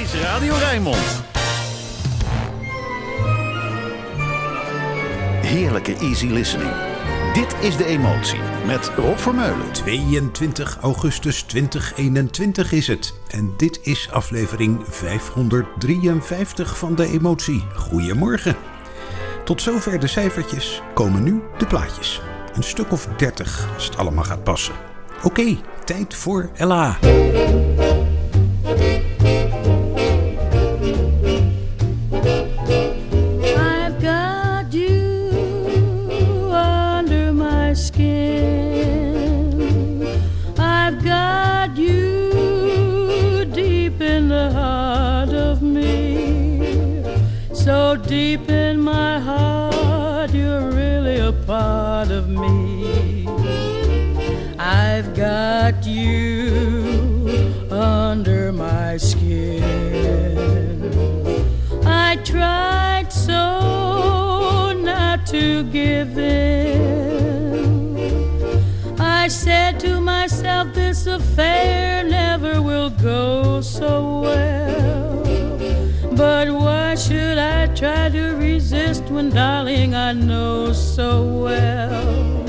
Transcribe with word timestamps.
is 0.00 0.14
Radio 0.14 0.54
Rijnmond. 0.54 1.22
Heerlijke 5.42 5.96
easy 5.96 6.26
listening. 6.26 6.72
Dit 7.32 7.56
is 7.60 7.76
De 7.76 7.84
Emotie 7.84 8.40
met 8.66 8.90
Rob 8.96 9.18
Vermeulen. 9.18 9.72
22 9.72 10.78
augustus 10.80 11.42
2021 11.42 12.72
is 12.72 12.86
het. 12.86 13.14
En 13.28 13.54
dit 13.56 13.80
is 13.82 14.10
aflevering 14.10 14.80
553 14.88 16.78
van 16.78 16.94
De 16.94 17.06
Emotie. 17.06 17.64
Goedemorgen. 17.74 18.56
Tot 19.44 19.62
zover 19.62 20.00
de 20.00 20.06
cijfertjes 20.06 20.82
komen 20.94 21.22
nu 21.22 21.42
de 21.58 21.66
plaatjes. 21.66 22.20
Een 22.54 22.62
stuk 22.62 22.92
of 22.92 23.06
30 23.16 23.68
als 23.74 23.84
het 23.84 23.96
allemaal 23.96 24.24
gaat 24.24 24.44
passen. 24.44 24.74
Oké, 25.22 25.58
tijd 25.84 26.14
voor 26.14 26.50
Ella. 26.54 26.98
Try 77.80 78.10
to 78.10 78.36
resist 78.36 79.04
when, 79.04 79.30
darling, 79.30 79.94
I 79.94 80.12
know 80.12 80.70
so 80.70 81.24
well? 81.24 82.44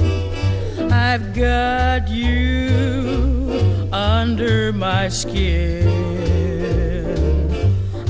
I've 0.92 1.34
got 1.34 2.10
you 2.10 3.88
under 3.94 4.74
my 4.74 5.08
skin. 5.08 5.88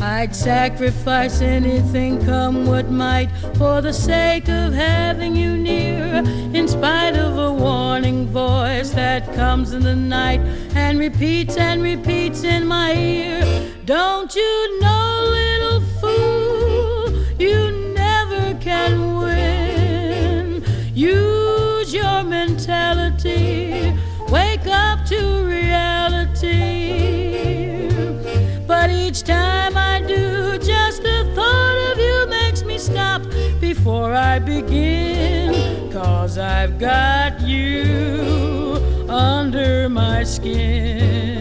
I'd 0.02 0.36
sacrifice 0.36 1.42
anything, 1.42 2.26
come 2.26 2.66
what 2.66 2.90
might, 2.90 3.30
for 3.56 3.82
the 3.82 3.94
sake 3.94 4.50
of 4.50 4.74
having 4.74 5.36
you 5.36 5.56
near. 5.56 6.24
In 6.56 6.68
spite 6.68 7.16
of 7.16 7.38
a 7.38 7.54
warning 7.54 8.26
voice 8.30 8.90
that 8.94 9.32
comes 9.36 9.74
in 9.74 9.84
the 9.84 9.96
night 9.96 10.40
and 10.74 10.98
repeats 10.98 11.56
and 11.56 11.84
repeats 11.84 12.44
in 12.44 12.66
my 12.66 12.96
ear. 12.96 13.44
Don't 13.86 14.36
you 14.36 14.80
know, 14.82 15.51
you 17.42 17.94
never 17.96 18.54
can 18.60 19.18
win. 19.18 20.64
Use 20.94 21.92
your 21.92 22.24
mentality, 22.24 23.98
wake 24.30 24.68
up 24.68 25.04
to 25.06 25.44
reality. 25.44 26.52
But 28.68 28.92
each 28.92 29.24
time 29.24 29.76
I 29.76 30.02
do, 30.02 30.60
just 30.60 31.02
the 31.02 31.32
thought 31.36 31.78
of 31.92 31.98
you 31.98 32.28
makes 32.30 32.64
me 32.64 32.78
stop 32.78 33.24
before 33.60 34.14
I 34.14 34.38
begin. 34.38 35.92
Cause 35.92 36.38
I've 36.38 36.78
got 36.78 37.42
you 37.42 38.78
under 39.10 39.90
my 39.90 40.24
skin. 40.24 41.41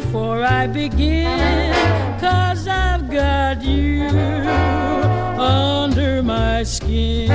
before 0.00 0.44
I 0.44 0.66
begin. 0.66 1.72
Cause 2.20 2.68
I've 2.68 3.10
got 3.10 3.62
you 3.62 4.08
under 5.38 6.22
my 6.22 6.62
skin. 6.64 7.30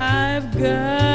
I've 0.00 0.48
got 0.56 1.05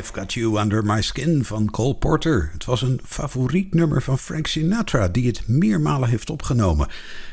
I've 0.00 0.12
Got 0.12 0.32
You 0.32 0.60
Under 0.60 0.84
My 0.84 1.02
Skin 1.02 1.44
van 1.44 1.70
Cole 1.70 1.94
Porter. 1.94 2.50
Het 2.52 2.64
was 2.64 2.82
een 2.82 3.00
favoriet 3.04 3.74
nummer 3.74 4.02
van 4.02 4.18
Frank 4.18 4.46
Sinatra, 4.46 5.08
die 5.08 5.26
het 5.26 5.48
meermalen 5.48 6.08
heeft 6.08 6.30
opgenomen. 6.30 6.88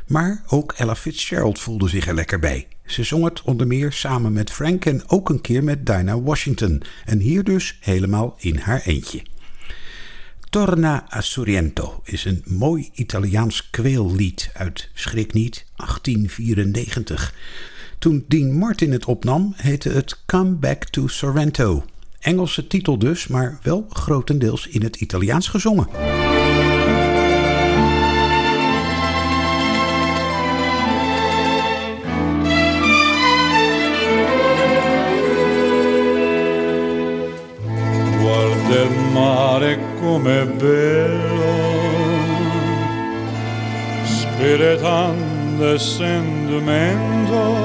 Maar 0.08 0.44
ook 0.48 0.72
Ella 0.72 0.96
Fitzgerald 0.96 1.60
voelde 1.60 1.88
zich 1.88 2.08
er 2.08 2.14
lekker 2.14 2.40
bij. 2.40 2.68
Ze 2.86 3.04
zong 3.04 3.24
het 3.24 3.42
onder 3.42 3.68
meer 3.68 3.92
samen 3.92 4.34
met 4.34 4.52
Frank 4.52 4.86
en 4.86 5.10
ook 5.10 5.30
een 5.30 5.42
keer 5.42 5.64
met 5.64 5.86
Dinah 5.86 6.26
Washington. 6.26 6.82
En 7.06 7.20
hier 7.20 7.44
dus 7.44 7.78
helemaal 7.82 8.36
in 8.38 8.58
haar 8.58 8.82
eentje. 8.86 9.22
Torna 10.50 11.08
a 11.14 11.22
Sorrento 11.22 12.02
is 12.04 12.26
een 12.26 12.44
mooi 12.46 12.90
Italiaans 12.94 13.70
kweellied 13.70 14.50
uit, 14.54 14.90
schrik 14.94 15.34
niet, 15.34 15.66
1894. 15.76 17.34
Toen 18.00 18.26
Dean 18.28 18.54
Martin 18.54 18.92
het 18.92 19.06
opnam, 19.06 19.54
heette 19.56 19.90
het 19.90 20.26
Come 20.26 20.52
Back 20.52 20.84
to 20.84 21.08
Sorrento. 21.08 21.86
Engelse 22.20 22.68
titel 22.68 22.98
dus, 22.98 23.28
maar 23.28 23.60
wel 23.64 23.86
grotendeels 23.90 24.68
in 24.68 24.84
het 24.84 24.96
Italiaans 24.96 25.48
gezongen. 25.48 25.88
Guarda 38.20 38.90
mare 39.14 39.78
com'è 40.00 40.46
bello, 40.46 41.56
spiritando 44.04 45.74
e 45.74 45.78
sentimento, 45.78 47.56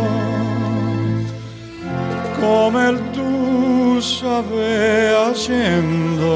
come 2.38 2.88
il 2.88 3.10
tu 3.10 3.81
sabe 4.00 5.14
haciendo. 5.26 6.32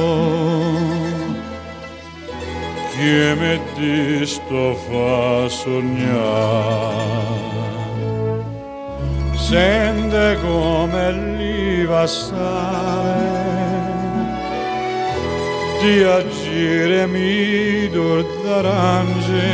Que 2.94 3.36
me 3.38 3.60
distofa 3.78 5.48
sognare 5.48 6.86
sente 9.48 10.38
come 10.42 11.12
li 11.36 11.84
va 11.84 12.04
stare 12.06 13.44
di 15.80 16.02
agire 16.02 17.06
mi 17.06 17.88
d'orange 17.90 19.44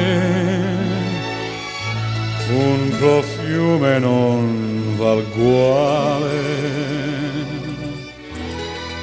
un 2.48 2.90
profumo 2.98 3.98
non 3.98 4.94
val 4.96 5.22
guale 5.34 7.01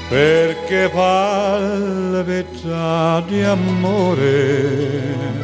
perché 0.09 0.89
palpita 0.91 1.23
di 3.27 3.43
amore. 3.43 5.37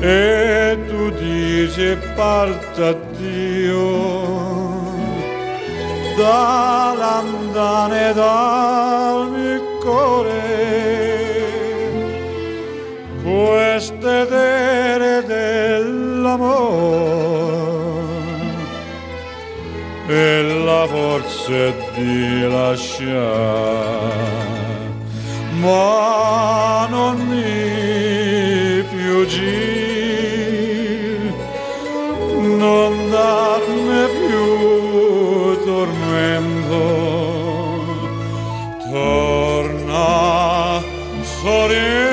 E 0.00 0.78
tu 0.86 1.10
dici 1.10 1.98
parta 2.14 2.94
Dio 3.18 4.86
dall'andare 6.16 8.14
dal 8.14 9.28
mio 9.30 9.60
cuore. 9.80 10.56
Queste 13.22 14.26
terre 14.28 15.24
dell'amore 15.26 17.27
e 20.10 20.42
la 20.64 20.86
forza 20.86 21.70
di 21.94 22.40
lasciare, 22.48 23.12
ma 25.60 26.86
non 26.88 27.18
mi 27.28 28.82
più 28.84 29.26
gir, 29.26 31.30
non 32.56 33.10
darne 33.10 34.08
più 34.26 35.62
tormento, 35.66 36.80
torna 38.90 40.82
sorella. 41.22 42.07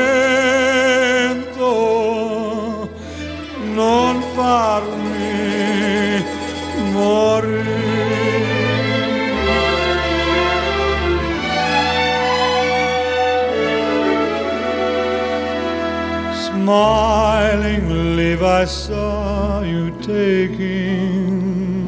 smiling 16.75 17.86
leave 18.18 18.44
I 18.44 18.66
saw 18.66 19.62
you 19.62 19.92
taking 20.01 21.88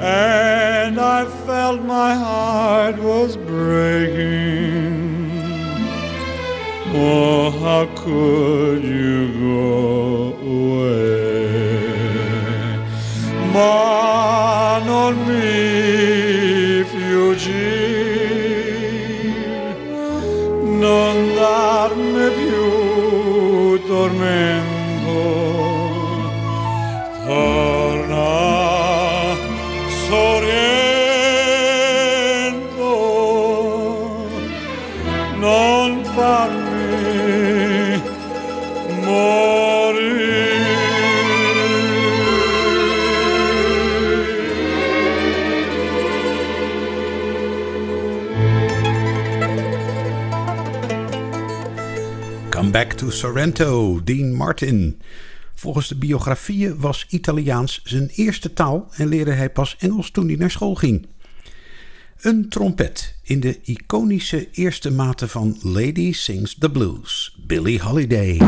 and 0.00 0.98
I 0.98 1.20
felt 1.46 1.82
my 1.82 2.14
heart 2.14 2.96
was 2.98 3.36
breaking. 3.36 4.80
Oh, 6.94 7.50
how 7.64 7.84
could 8.02 8.82
you? 8.84 8.91
Sorrento, 53.12 54.00
Dean 54.04 54.32
Martin. 54.32 55.00
Volgens 55.54 55.88
de 55.88 55.96
biografieën 55.96 56.80
was 56.80 57.06
Italiaans 57.08 57.80
zijn 57.84 58.08
eerste 58.14 58.52
taal 58.52 58.88
en 58.96 59.08
leerde 59.08 59.32
hij 59.32 59.50
pas 59.50 59.76
Engels 59.78 60.10
toen 60.10 60.26
hij 60.26 60.36
naar 60.36 60.50
school 60.50 60.74
ging. 60.74 61.06
Een 62.20 62.48
trompet 62.48 63.14
in 63.22 63.40
de 63.40 63.60
iconische 63.62 64.48
eerste 64.52 64.90
mate 64.90 65.28
van 65.28 65.58
Lady 65.62 66.12
Sings 66.12 66.56
the 66.58 66.70
Blues, 66.70 67.36
Billie 67.46 67.80
Holiday. 67.80 68.38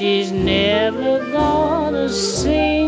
she's 0.00 0.32
never 0.32 1.18
gonna 1.30 2.08
see. 2.08 2.79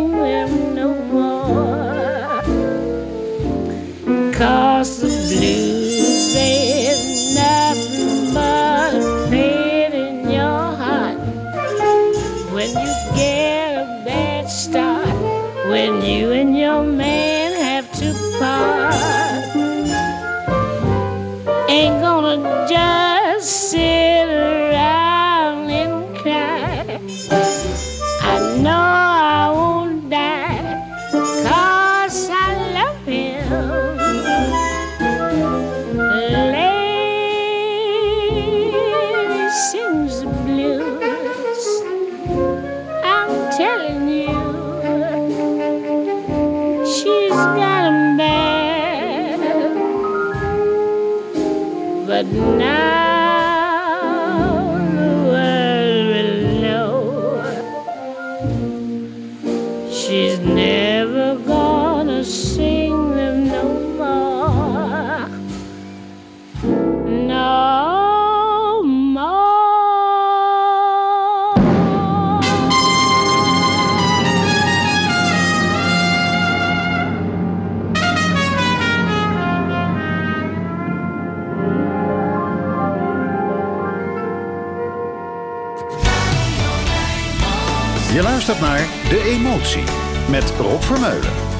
Je 88.12 88.22
luistert 88.22 88.60
naar 88.60 88.86
De 89.08 89.22
Emotie 89.24 89.84
met 90.28 90.50
Rob 90.50 90.82
Vermeulen. 90.82 91.51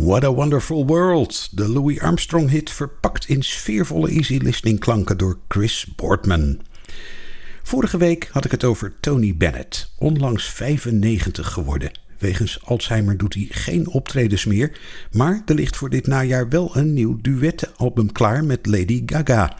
What 0.00 0.24
a 0.24 0.32
Wonderful 0.32 0.86
World, 0.86 1.48
de 1.56 1.68
Louis 1.68 2.00
Armstrong-hit 2.00 2.70
verpakt 2.70 3.28
in 3.28 3.42
sfeervolle 3.42 4.08
easy 4.08 4.36
listening 4.36 4.78
klanken 4.78 5.18
door 5.18 5.38
Chris 5.48 5.86
Boardman. 5.96 6.60
Vorige 7.62 7.98
week 7.98 8.28
had 8.32 8.44
ik 8.44 8.50
het 8.50 8.64
over 8.64 8.92
Tony 9.00 9.36
Bennett, 9.36 9.92
onlangs 9.98 10.44
95 10.44 11.52
geworden. 11.52 11.90
Wegens 12.18 12.64
Alzheimer 12.64 13.16
doet 13.16 13.34
hij 13.34 13.46
geen 13.50 13.88
optredens 13.88 14.44
meer, 14.44 14.78
maar 15.12 15.42
er 15.46 15.54
ligt 15.54 15.76
voor 15.76 15.90
dit 15.90 16.06
najaar 16.06 16.48
wel 16.48 16.76
een 16.76 16.92
nieuw 16.92 17.18
duettenalbum 17.20 18.12
klaar 18.12 18.44
met 18.44 18.66
Lady 18.66 19.02
Gaga. 19.06 19.56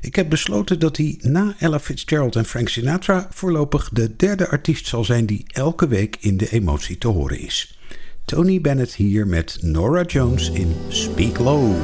Ik 0.00 0.14
heb 0.14 0.28
besloten 0.28 0.78
dat 0.78 0.96
hij 0.96 1.18
na 1.20 1.54
Ella 1.58 1.80
Fitzgerald 1.80 2.36
en 2.36 2.44
Frank 2.44 2.68
Sinatra 2.68 3.28
voorlopig 3.30 3.90
de 3.92 4.16
derde 4.16 4.48
artiest 4.48 4.86
zal 4.86 5.04
zijn 5.04 5.26
die 5.26 5.44
elke 5.46 5.88
week 5.88 6.16
in 6.20 6.36
de 6.36 6.50
emotie 6.50 6.98
te 6.98 7.08
horen 7.08 7.38
is. 7.38 7.79
Tony 8.30 8.60
Bennett 8.60 8.94
hier 8.94 9.26
met 9.26 9.58
Norah 9.60 10.06
Jones 10.06 10.50
in 10.50 10.76
Speak 10.88 11.38
Low. 11.40 11.74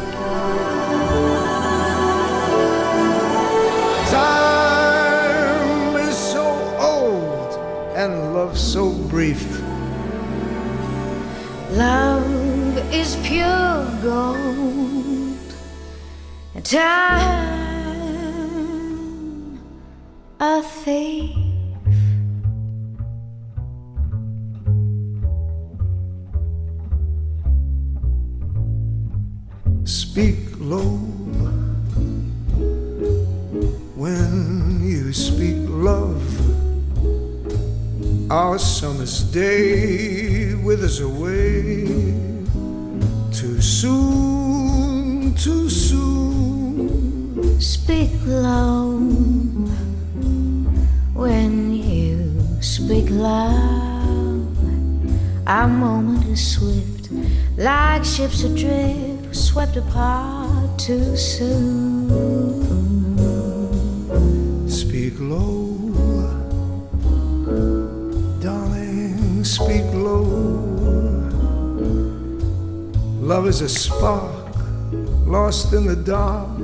Time 4.10 5.96
is 6.08 6.14
so 6.14 6.46
old 6.78 7.58
and 7.96 8.32
love 8.32 8.56
so 8.56 8.92
brief. 9.08 9.60
Love 11.72 12.94
is 12.94 13.16
pure 13.24 13.84
gold. 14.00 15.36
Time 16.62 17.48
a 20.38 20.62
thief. 20.62 21.45
Speak 30.16 30.48
low 30.60 30.96
when 33.94 34.80
you 34.82 35.12
speak 35.12 35.58
love. 35.68 36.24
Our 38.30 38.58
summer's 38.58 39.20
day 39.24 40.54
withers 40.54 41.00
away. 41.00 41.84
Too 43.30 43.60
soon, 43.60 45.34
too 45.34 45.68
soon. 45.68 47.60
Speak 47.60 48.12
low 48.24 48.96
when 51.12 51.74
you 51.74 52.40
speak 52.62 53.10
loud. 53.10 54.48
Our 55.46 55.68
moment 55.68 56.24
is 56.24 56.56
swift, 56.56 57.10
like 57.58 58.02
ships 58.02 58.44
adrift, 58.44 59.15
swept 59.32 59.76
apart 59.76 60.78
too 60.78 61.16
soon. 61.16 62.08
Speak 64.68 65.14
low, 65.18 65.78
darling, 68.40 69.44
speak 69.44 69.84
low. 69.92 70.24
Love 73.20 73.46
is 73.48 73.60
a 73.60 73.68
spark 73.68 74.46
lost 75.26 75.72
in 75.72 75.86
the 75.86 75.96
dark. 75.96 76.56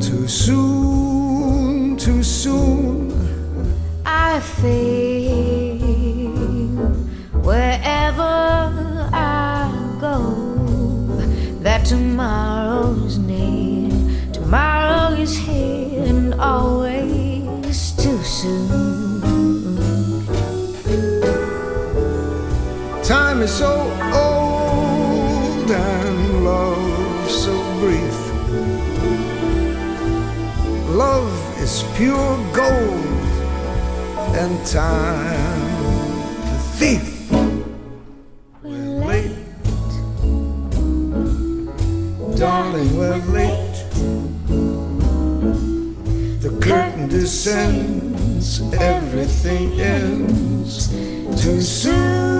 Too 0.00 0.26
soon, 0.26 1.96
too 1.96 2.22
soon. 2.22 3.12
I 4.04 4.40
feel 4.40 5.55
that 11.86 11.96
tomorrow 11.96 12.92
is 13.04 13.18
near, 13.18 13.90
tomorrow 14.32 15.14
is 15.14 15.36
here, 15.36 16.04
and 16.04 16.34
always 16.34 17.92
too 17.92 18.22
soon. 18.22 19.76
Time 23.02 23.42
is 23.42 23.52
so 23.52 23.72
old 24.14 25.70
and 25.70 26.44
love 26.44 27.30
so 27.30 27.52
brief. 27.80 28.16
Love 30.90 31.60
is 31.60 31.84
pure 31.96 32.36
gold 32.52 33.26
and 34.34 34.66
time 34.66 35.70
the 36.50 36.58
thief. 36.78 37.15
We're 42.94 43.16
late. 43.32 43.84
The 46.40 46.50
curtain 46.60 47.08
descends, 47.08 48.60
everything 48.74 49.80
ends. 49.80 50.88
Too 51.42 51.60
soon, 51.60 52.35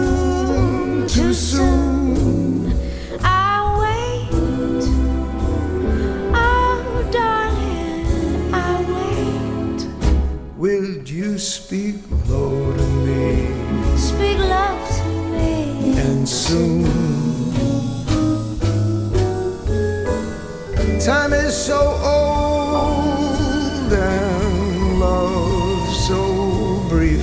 Time 21.06 21.32
is 21.34 21.54
so 21.56 21.78
old 22.02 23.92
and 23.92 24.98
love 24.98 25.88
so 25.94 26.82
brief. 26.88 27.22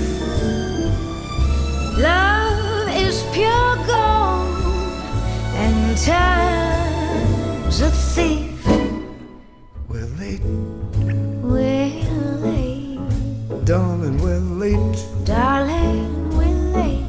Love 1.97 2.87
is 2.95 3.25
pure 3.33 3.75
gold, 3.85 4.95
and 5.59 5.97
time's 5.97 7.81
a 7.81 7.91
thief. 7.91 8.65
We're 9.89 10.05
late, 10.17 10.39
We're 11.43 11.91
late, 12.39 13.65
darling, 13.65 14.17
we're 14.19 14.39
late. 14.39 15.05
darling, 15.25 16.37
we're 16.37 16.71
late. 16.71 17.05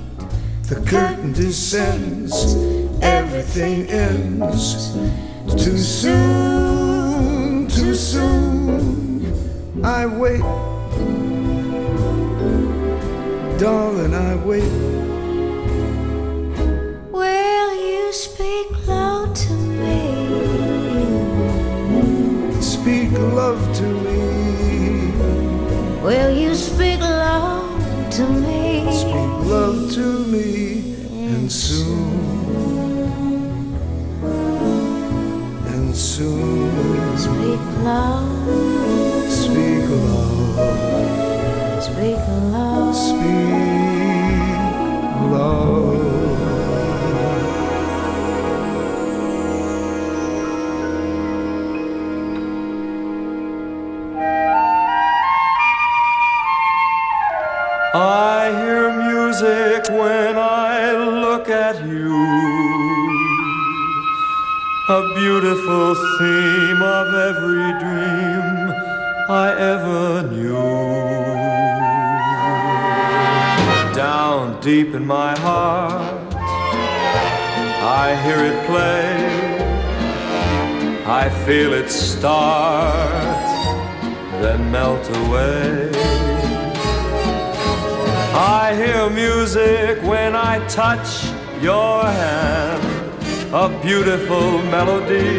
The 0.64 0.82
curtain 0.84 1.34
descends, 1.34 2.56
everything 3.00 3.86
ends. 3.86 4.92
Too 5.62 5.78
soon, 5.78 6.33
I 9.84 10.06
wait, 10.06 10.40
darling, 13.58 14.14
I 14.14 14.34
wait. 14.36 14.64
Will 17.12 17.70
you 17.88 18.12
speak 18.12 18.68
low 18.88 19.32
to 19.32 19.52
me? 19.52 20.00
Speak 22.62 23.12
love 23.12 23.60
to 23.76 23.82
me, 24.04 25.12
Will 26.02 26.30
you 26.36 26.54
speak 26.54 27.00
low 27.00 27.60
to 28.12 28.22
me? 28.28 28.90
speak 28.90 29.32
love 29.52 29.92
to 29.94 30.06
me, 30.32 30.96
and 31.28 31.50
soon, 31.52 32.10
and 35.74 35.94
soon, 35.94 37.18
Speak 37.18 37.60
low, 37.84 38.13
beautiful 65.40 65.96
theme 66.16 66.80
of 66.80 67.12
every 67.12 67.70
dream 67.82 68.70
I 69.28 69.48
ever 69.74 70.22
knew. 70.30 70.54
Down 73.96 74.60
deep 74.60 74.94
in 74.94 75.04
my 75.04 75.36
heart, 75.38 76.34
I 78.00 78.14
hear 78.24 78.40
it 78.50 78.58
play. 78.68 79.10
I 81.04 81.28
feel 81.44 81.72
it 81.72 81.90
start, 81.90 83.44
then 84.40 84.70
melt 84.70 85.04
away. 85.22 85.90
I 88.62 88.72
hear 88.76 89.10
music 89.10 90.00
when 90.04 90.36
I 90.36 90.64
touch 90.68 91.24
your 91.60 92.04
hand, 92.04 92.93
a 93.56 93.68
beautiful 93.84 94.58
melody 94.64 95.38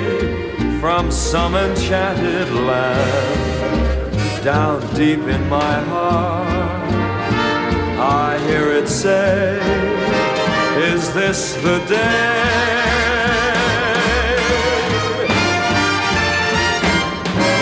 from 0.80 1.12
some 1.12 1.54
enchanted 1.54 2.50
land. 2.50 4.42
Down 4.42 4.80
deep 4.96 5.20
in 5.20 5.50
my 5.50 5.82
heart, 5.82 6.94
I 8.00 8.40
hear 8.48 8.72
it 8.72 8.88
say, 8.88 9.58
Is 10.94 11.14
this 11.14 11.56
the 11.56 11.80
day? 11.90 12.46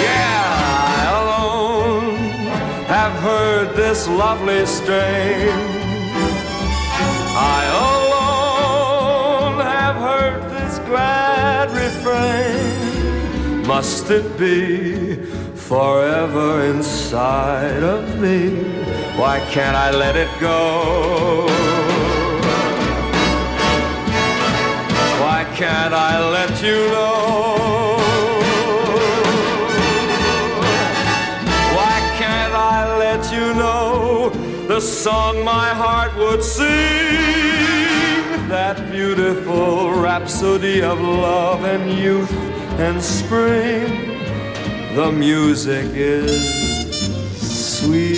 Yeah, 0.06 0.44
I 0.86 1.04
alone 1.24 2.16
have 2.86 3.14
heard 3.24 3.76
this 3.76 4.08
lovely 4.08 4.68
strain. 4.68 5.83
Refrain. 12.04 13.66
Must 13.68 14.10
it 14.10 14.38
be 14.38 15.16
forever 15.56 16.66
inside 16.66 17.84
of 17.84 18.20
me? 18.20 18.64
Why 19.18 19.40
can't 19.52 19.76
I 19.76 19.92
let 19.92 20.16
it 20.16 20.30
go? 20.40 21.46
Why 25.22 25.46
can't 25.56 25.94
I 25.94 26.30
let 26.32 26.62
you 26.62 26.78
know? 26.94 27.98
Why 31.78 31.98
can't 32.18 32.54
I 32.54 32.98
let 32.98 33.32
you 33.32 33.54
know 33.54 34.30
the 34.68 34.82
song 34.82 35.44
my 35.44 35.70
heart 35.70 36.16
would 36.18 36.44
sing? 36.44 37.73
that 38.54 38.78
beautiful 38.92 39.92
rhapsody 39.94 40.84
of 40.84 41.02
love 41.02 41.64
and 41.64 41.92
youth 41.92 42.32
and 42.78 43.02
spring. 43.02 43.88
The 44.94 45.12
music 45.12 45.88
is 45.96 46.38
sweet, 47.80 48.12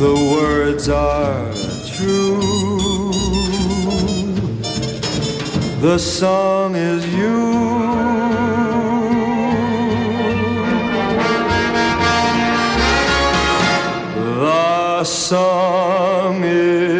the 0.00 0.14
words 0.36 0.88
are 0.88 1.52
true, 1.94 2.40
the 5.80 5.98
song 5.98 6.74
is 6.74 7.06
you. 7.14 7.52
The 14.40 15.04
song 15.04 16.42
is 16.44 16.91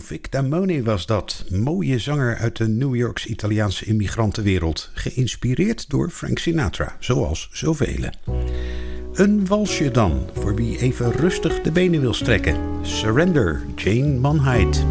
Victor 0.00 0.42
Damone 0.42 0.82
was 0.82 1.06
dat, 1.06 1.44
mooie 1.50 1.98
zanger 1.98 2.36
uit 2.36 2.56
de 2.56 2.68
New 2.68 2.96
Yorks 2.96 3.26
Italiaanse 3.26 3.84
immigrantenwereld, 3.84 4.90
geïnspireerd 4.94 5.90
door 5.90 6.10
Frank 6.10 6.38
Sinatra, 6.38 6.96
zoals 6.98 7.48
zoveel. 7.52 8.10
Een 9.12 9.46
walsje 9.46 9.90
dan, 9.90 10.26
voor 10.32 10.54
wie 10.54 10.78
even 10.78 11.12
rustig 11.12 11.60
de 11.60 11.72
benen 11.72 12.00
wil 12.00 12.14
strekken. 12.14 12.56
Surrender, 12.82 13.62
Jane 13.76 14.18
Manheid. 14.18 14.84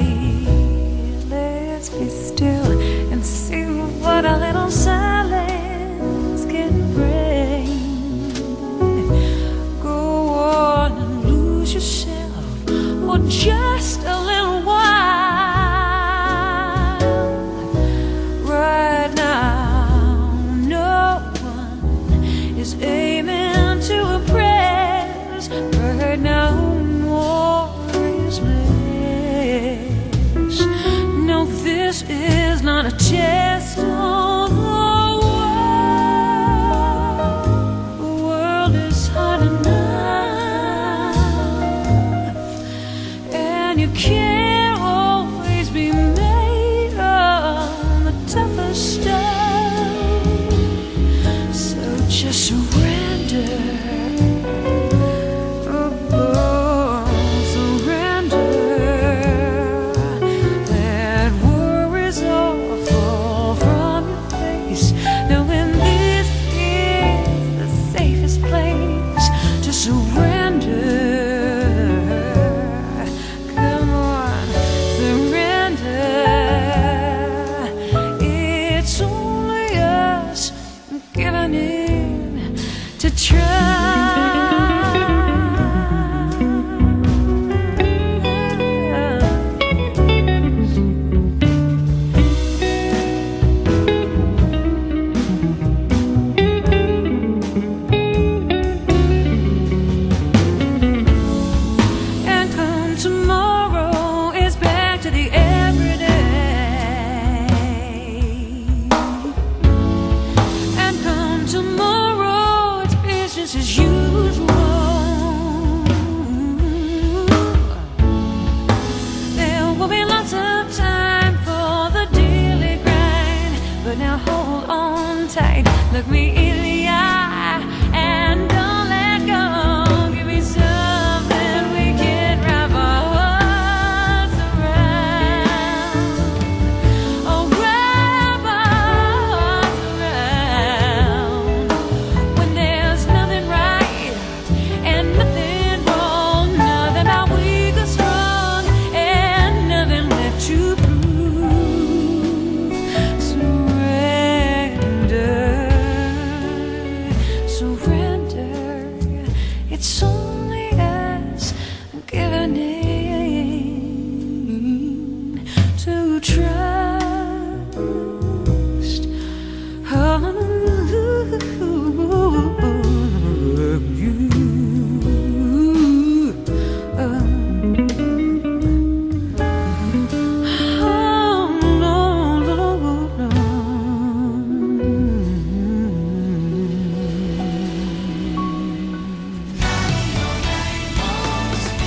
away. 0.00 0.27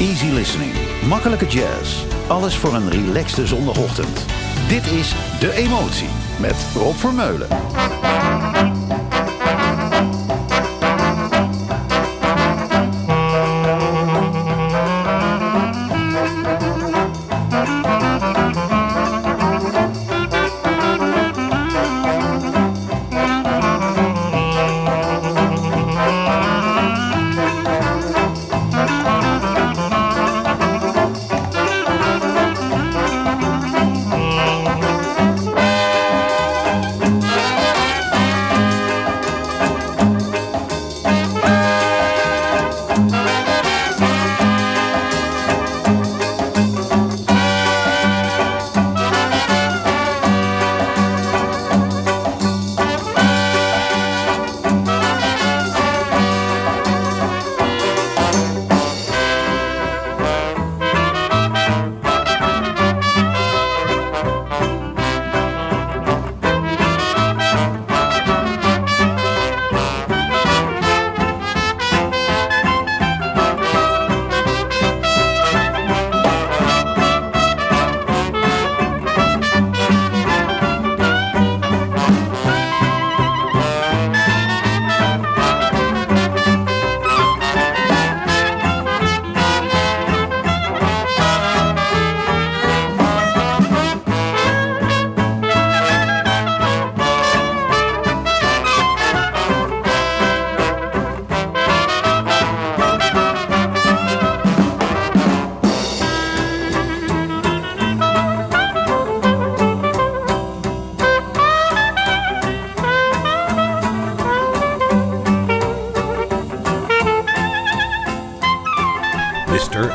Easy 0.01 0.25
listening, 0.25 0.73
makkelijke 1.07 1.45
jazz. 1.45 2.05
Alles 2.27 2.55
voor 2.57 2.73
een 2.73 2.89
relaxte 2.89 3.47
zondagochtend. 3.47 4.25
Dit 4.67 4.85
is 4.85 5.15
De 5.39 5.53
Emotie 5.53 6.09
met 6.39 6.55
Rob 6.75 6.95
Vermeulen. 6.95 7.47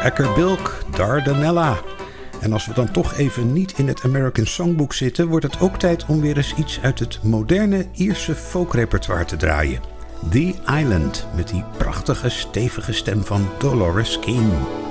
Ekkerbilk, 0.06 0.78
Dardanella. 0.96 1.78
En 2.40 2.52
als 2.52 2.66
we 2.66 2.74
dan 2.74 2.90
toch 2.90 3.14
even 3.16 3.52
niet 3.52 3.78
in 3.78 3.88
het 3.88 4.04
American 4.04 4.46
Songbook 4.46 4.92
zitten, 4.92 5.26
wordt 5.26 5.44
het 5.44 5.60
ook 5.60 5.78
tijd 5.78 6.06
om 6.06 6.20
weer 6.20 6.36
eens 6.36 6.54
iets 6.54 6.80
uit 6.82 6.98
het 6.98 7.22
moderne 7.22 7.86
Ierse 7.92 8.34
folkrepertoire 8.34 9.24
te 9.24 9.36
draaien. 9.36 9.80
The 10.30 10.54
Island 10.80 11.26
met 11.36 11.48
die 11.48 11.64
prachtige 11.76 12.28
stevige 12.28 12.92
stem 12.92 13.24
van 13.24 13.48
Dolores 13.58 14.18
Keane. 14.18 14.85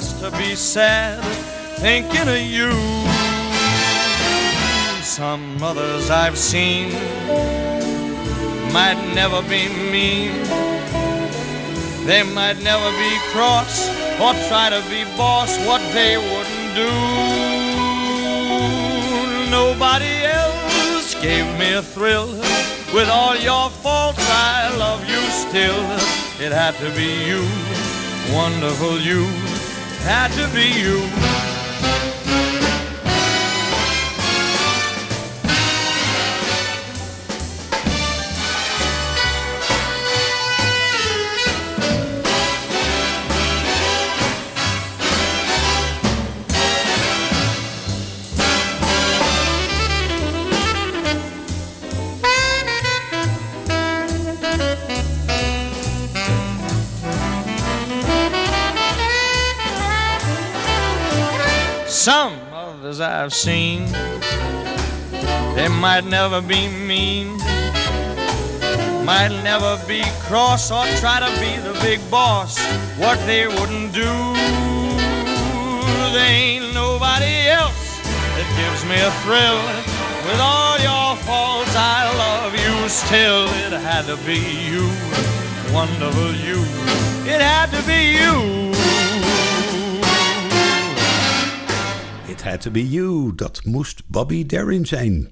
Just 0.00 0.20
to 0.20 0.30
be 0.38 0.54
sad 0.54 1.18
thinking 1.80 2.28
of 2.28 2.42
you. 2.56 2.70
Some 5.02 5.60
others 5.60 6.08
I've 6.08 6.38
seen 6.38 6.92
might 8.72 9.00
never 9.12 9.42
be 9.42 9.62
mean. 9.90 10.30
They 12.06 12.22
might 12.22 12.58
never 12.62 12.90
be 13.04 13.12
cross 13.32 13.88
or 14.22 14.34
try 14.46 14.70
to 14.70 14.82
be 14.88 15.02
boss 15.16 15.58
what 15.66 15.82
they 15.92 16.16
wouldn't 16.16 16.70
do. 16.82 16.92
Nobody 19.50 20.14
else 20.40 21.20
gave 21.20 21.46
me 21.58 21.72
a 21.72 21.82
thrill. 21.82 22.28
With 22.94 23.08
all 23.08 23.34
your 23.34 23.68
faults, 23.82 24.24
I 24.30 24.76
love 24.78 25.02
you 25.12 25.22
still. 25.44 25.82
It 26.44 26.52
had 26.52 26.74
to 26.84 26.88
be 26.94 27.10
you, 27.30 27.42
wonderful 28.32 28.96
you, 29.00 29.26
had 30.08 30.32
to 30.32 30.48
be 30.54 30.72
you. 30.80 31.27
Seen, 63.38 63.86
they 65.54 65.68
might 65.68 66.04
never 66.04 66.40
be 66.40 66.66
mean, 66.66 67.36
might 69.06 69.30
never 69.44 69.78
be 69.86 70.02
cross 70.26 70.72
or 70.72 70.84
try 70.98 71.20
to 71.20 71.30
be 71.38 71.54
the 71.62 71.72
big 71.80 72.00
boss. 72.10 72.58
What 72.98 73.16
they 73.26 73.46
wouldn't 73.46 73.92
do, 73.94 74.12
there 76.12 76.28
ain't 76.28 76.74
nobody 76.74 77.46
else 77.46 78.00
that 78.34 78.48
gives 78.58 78.82
me 78.90 78.98
a 78.98 79.12
thrill. 79.22 79.62
With 80.26 80.40
all 80.40 80.76
your 80.80 81.14
faults, 81.22 81.76
I 81.76 82.10
love 82.18 82.54
you 82.54 82.88
still. 82.88 83.46
It 83.64 83.72
had 83.78 84.06
to 84.06 84.16
be 84.26 84.40
you, 84.66 84.90
wonderful 85.72 86.34
you. 86.34 86.58
It 87.32 87.40
had 87.40 87.70
to 87.70 87.82
be 87.86 88.18
you. 88.18 88.77
Had 92.48 92.60
To 92.60 92.70
Be 92.70 92.88
You, 92.88 93.34
dat 93.34 93.64
moest 93.64 94.02
Bobby 94.06 94.46
Darin 94.46 94.86
zijn. 94.86 95.30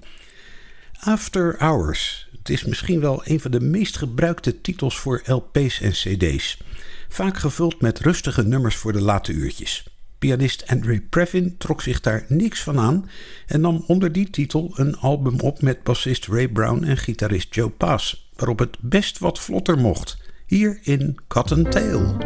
After 0.99 1.55
Hours, 1.57 2.29
het 2.37 2.49
is 2.49 2.65
misschien 2.65 2.99
wel 2.99 3.21
een 3.23 3.39
van 3.39 3.51
de 3.51 3.59
meest 3.59 3.97
gebruikte 3.97 4.61
titels 4.61 4.97
voor 4.99 5.21
LP's 5.25 5.81
en 5.81 5.91
CD's. 5.91 6.57
Vaak 7.09 7.37
gevuld 7.37 7.81
met 7.81 7.99
rustige 7.99 8.43
nummers 8.43 8.75
voor 8.75 8.93
de 8.93 9.01
late 9.01 9.31
uurtjes. 9.31 9.87
Pianist 10.19 10.67
Andre 10.67 11.01
Previn 11.01 11.57
trok 11.57 11.81
zich 11.81 12.01
daar 12.01 12.25
niks 12.27 12.63
van 12.63 12.79
aan 12.79 13.09
en 13.47 13.61
nam 13.61 13.83
onder 13.87 14.11
die 14.11 14.29
titel 14.29 14.71
een 14.75 14.97
album 14.97 15.39
op 15.39 15.61
met 15.61 15.83
bassist 15.83 16.27
Ray 16.27 16.47
Brown 16.47 16.83
en 16.83 16.97
gitarist 16.97 17.55
Joe 17.55 17.69
Pass, 17.69 18.29
waarop 18.35 18.59
het 18.59 18.77
best 18.79 19.17
wat 19.19 19.39
vlotter 19.39 19.77
mocht. 19.77 20.17
Hier 20.45 20.79
in 20.81 21.17
Cotton 21.27 21.63
Tail. 21.69 22.17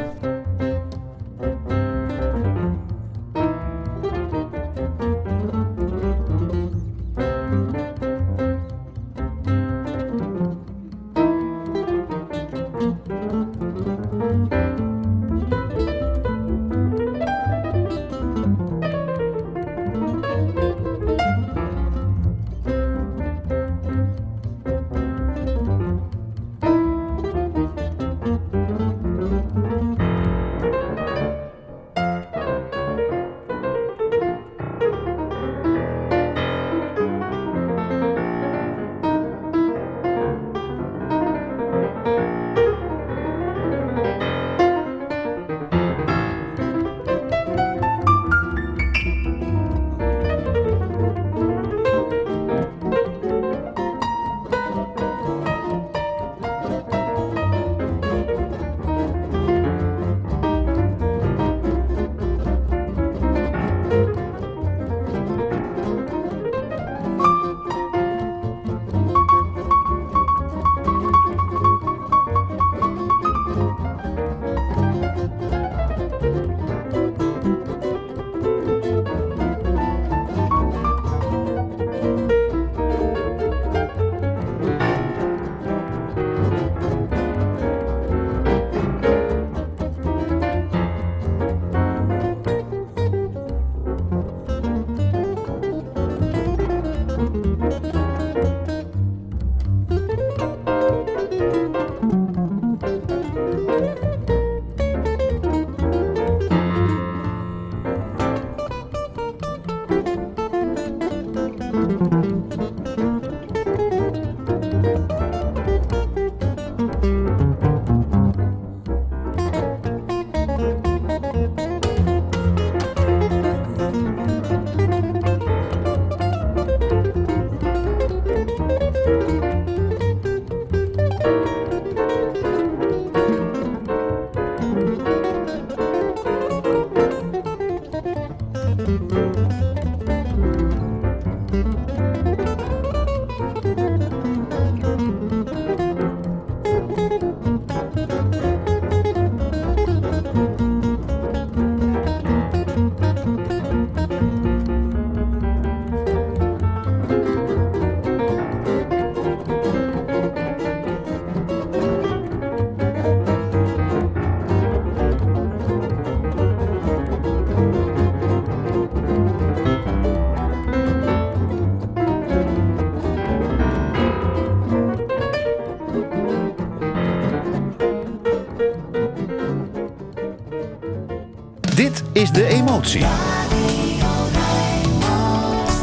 Dit 181.91 182.03
is 182.11 182.31
De 182.31 182.45
Emotie. 182.47 183.05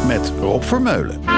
Met 0.06 0.32
Rob 0.40 0.62
Vermeulen. 0.62 1.37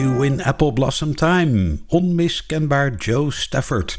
You 0.00 0.24
in 0.24 0.42
Apple 0.42 0.72
Blossom 0.72 1.14
Time. 1.14 1.78
Onmiskenbaar 1.86 2.94
Joe 2.94 3.32
Stafford. 3.32 3.98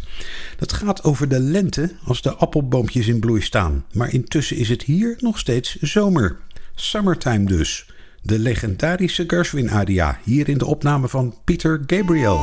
Dat 0.58 0.74
gaat 0.74 1.04
over 1.04 1.28
de 1.28 1.40
lente 1.40 1.92
als 2.06 2.22
de 2.22 2.34
appelboompjes 2.34 3.08
in 3.08 3.20
bloei 3.20 3.42
staan. 3.42 3.86
Maar 3.94 4.14
intussen 4.14 4.58
is 4.58 4.70
het 4.70 4.84
hier 4.84 5.16
nog 5.20 5.40
steeds 5.40 5.76
zomer. 5.76 6.38
Summertime 6.76 7.46
dus. 7.46 7.90
De 8.22 8.40
legendarische 8.40 9.24
Gershwin-aria. 9.28 10.20
Hier 10.24 10.50
in 10.50 10.58
de 10.58 10.66
opname 10.66 11.08
van 11.08 11.36
Peter 11.44 11.84
Gabriel. 11.88 12.40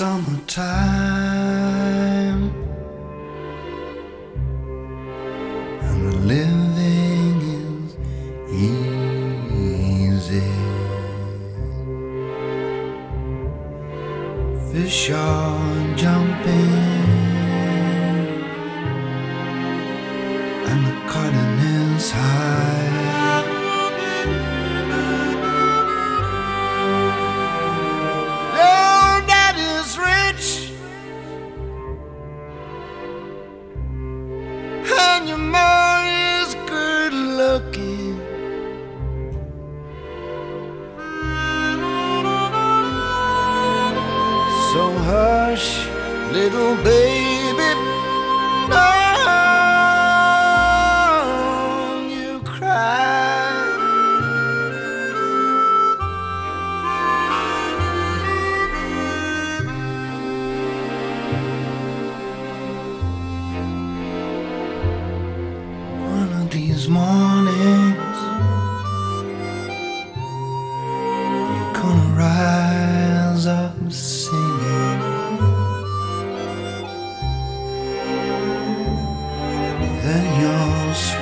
summertime. 0.00 1.29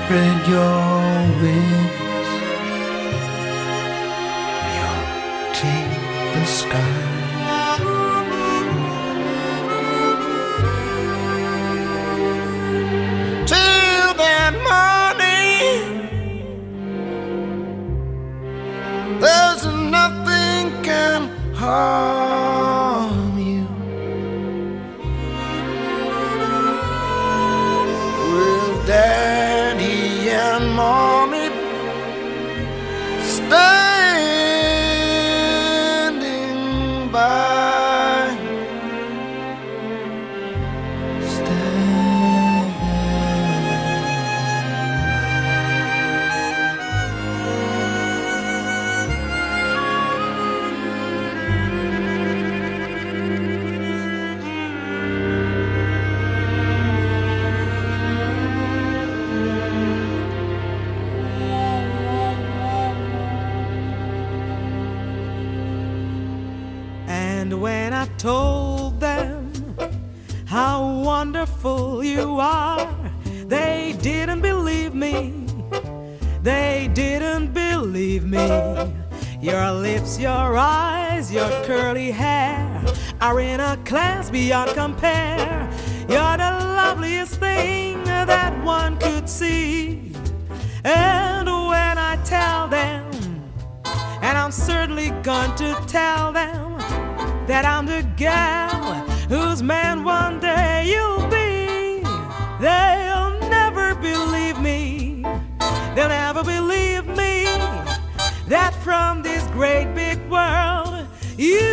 spread 0.08 0.48
your 0.48 1.42
wings. 1.42 1.87
going 95.28 95.54
to 95.56 95.74
tell 95.86 96.32
them 96.32 96.78
that 97.46 97.66
I'm 97.66 97.84
the 97.84 98.02
gal 98.16 98.94
whose 99.28 99.62
man 99.62 100.02
one 100.02 100.40
day 100.40 100.86
you'll 100.88 101.28
be. 101.28 102.00
They'll 102.64 103.38
never 103.50 103.94
believe 103.96 104.58
me. 104.58 105.22
They'll 105.94 106.08
never 106.08 106.42
believe 106.42 107.06
me 107.08 107.44
that 108.48 108.72
from 108.82 109.22
this 109.22 109.46
great 109.48 109.94
big 109.94 110.18
world 110.30 111.06
you 111.36 111.67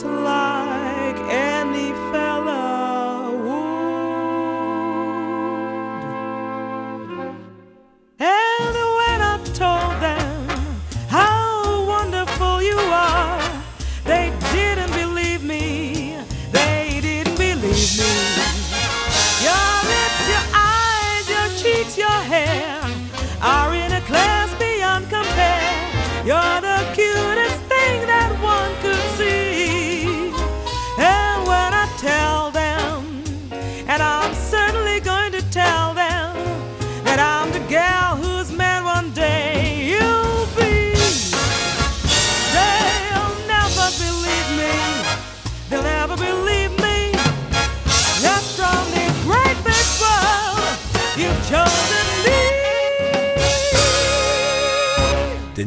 to 0.00 0.08
lie. 0.08 0.49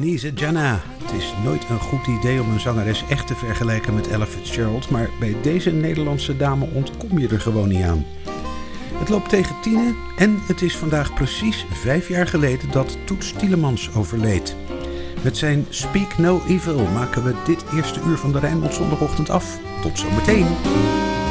Denise 0.03 0.31
Jana. 0.33 0.81
Het 1.03 1.11
is 1.11 1.33
nooit 1.43 1.69
een 1.69 1.79
goed 1.79 2.07
idee 2.07 2.41
om 2.41 2.51
een 2.51 2.59
zangeres 2.59 3.03
echt 3.09 3.27
te 3.27 3.35
vergelijken 3.35 3.93
met 3.93 4.07
Ella 4.07 4.25
Fitzgerald, 4.25 4.89
maar 4.89 5.09
bij 5.19 5.35
deze 5.41 5.71
Nederlandse 5.71 6.37
dame 6.37 6.67
ontkom 6.73 7.19
je 7.19 7.27
er 7.27 7.39
gewoon 7.39 7.67
niet 7.67 7.83
aan. 7.83 8.05
Het 8.93 9.09
loopt 9.09 9.29
tegen 9.29 9.55
tienen 9.61 9.95
en 10.17 10.39
het 10.47 10.61
is 10.61 10.77
vandaag 10.77 11.13
precies 11.13 11.65
vijf 11.71 12.07
jaar 12.07 12.27
geleden 12.27 12.71
dat 12.71 12.97
Toets 13.05 13.33
Tielemans 13.37 13.93
overleed. 13.93 14.55
Met 15.21 15.37
zijn 15.37 15.65
Speak 15.69 16.17
No 16.17 16.41
Evil 16.47 16.87
maken 16.93 17.23
we 17.23 17.33
dit 17.45 17.63
eerste 17.75 17.99
uur 18.07 18.17
van 18.17 18.31
de 18.31 18.39
Rijnmond 18.39 18.73
zondagochtend 18.73 19.29
af. 19.29 19.59
Tot 19.81 19.99
zometeen! 19.99 20.45
meteen. 20.45 21.22